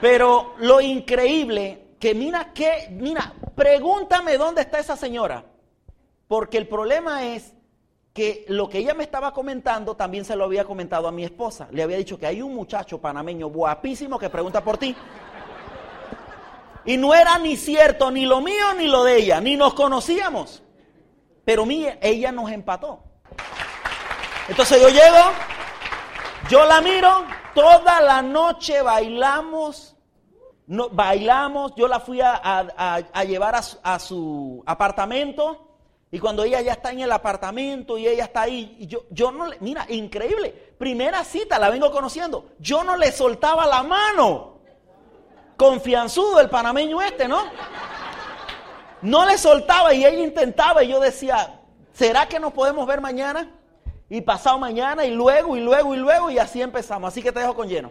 Pero 0.00 0.54
lo 0.58 0.80
increíble 0.80 1.88
que 2.00 2.14
mira 2.14 2.52
que, 2.52 2.88
mira, 2.90 3.34
pregúntame 3.54 4.38
dónde 4.38 4.62
está 4.62 4.78
esa 4.78 4.96
señora. 4.96 5.44
Porque 6.26 6.58
el 6.58 6.68
problema 6.68 7.26
es 7.26 7.54
que 8.18 8.44
lo 8.48 8.68
que 8.68 8.78
ella 8.78 8.94
me 8.94 9.04
estaba 9.04 9.32
comentando 9.32 9.94
también 9.94 10.24
se 10.24 10.34
lo 10.34 10.42
había 10.42 10.64
comentado 10.64 11.06
a 11.06 11.12
mi 11.12 11.22
esposa. 11.22 11.68
Le 11.70 11.84
había 11.84 11.98
dicho 11.98 12.18
que 12.18 12.26
hay 12.26 12.42
un 12.42 12.52
muchacho 12.52 13.00
panameño 13.00 13.46
guapísimo 13.46 14.18
que 14.18 14.28
pregunta 14.28 14.64
por 14.64 14.76
ti. 14.76 14.96
Y 16.84 16.96
no 16.96 17.14
era 17.14 17.38
ni 17.38 17.56
cierto 17.56 18.10
ni 18.10 18.26
lo 18.26 18.40
mío 18.40 18.74
ni 18.76 18.88
lo 18.88 19.04
de 19.04 19.18
ella, 19.18 19.40
ni 19.40 19.56
nos 19.56 19.72
conocíamos. 19.74 20.64
Pero 21.44 21.64
mía, 21.64 21.96
ella 22.02 22.32
nos 22.32 22.50
empató. 22.50 23.04
Entonces 24.48 24.82
yo 24.82 24.88
llego, 24.88 25.30
yo 26.50 26.64
la 26.64 26.80
miro, 26.80 27.24
toda 27.54 28.00
la 28.00 28.20
noche 28.20 28.82
bailamos, 28.82 29.94
no, 30.66 30.88
bailamos, 30.88 31.72
yo 31.76 31.86
la 31.86 32.00
fui 32.00 32.20
a, 32.20 33.24
llevar 33.24 33.54
a 33.54 33.98
su 34.00 34.60
apartamento 34.66 35.67
y 36.10 36.18
cuando 36.18 36.42
ella 36.42 36.60
ya 36.62 36.72
está 36.72 36.90
en 36.90 37.00
el 37.00 37.12
apartamento 37.12 37.98
y 37.98 38.06
ella 38.06 38.24
está 38.24 38.42
ahí, 38.42 38.76
yo, 38.88 39.04
yo 39.10 39.30
no 39.30 39.46
le, 39.46 39.58
mira, 39.60 39.84
increíble, 39.88 40.50
primera 40.78 41.22
cita, 41.22 41.58
la 41.58 41.68
vengo 41.68 41.90
conociendo, 41.90 42.46
yo 42.58 42.82
no 42.82 42.96
le 42.96 43.12
soltaba 43.12 43.66
la 43.66 43.82
mano. 43.82 44.58
Confianzudo 45.56 46.40
el 46.40 46.48
panameño 46.48 47.02
este, 47.02 47.28
¿no? 47.28 47.42
No 49.02 49.26
le 49.26 49.36
soltaba 49.36 49.92
y 49.92 50.04
ella 50.04 50.20
intentaba 50.20 50.82
y 50.82 50.88
yo 50.88 51.00
decía, 51.00 51.60
¿será 51.92 52.26
que 52.26 52.40
nos 52.40 52.52
podemos 52.52 52.86
ver 52.86 53.00
mañana? 53.00 53.50
Y 54.08 54.22
pasado 54.22 54.58
mañana 54.58 55.04
y 55.04 55.10
luego 55.10 55.56
y 55.56 55.60
luego 55.60 55.94
y 55.94 55.98
luego 55.98 56.30
y 56.30 56.38
así 56.38 56.62
empezamos. 56.62 57.08
Así 57.08 57.22
que 57.22 57.32
te 57.32 57.40
dejo 57.40 57.54
con 57.54 57.68
lleno. 57.68 57.90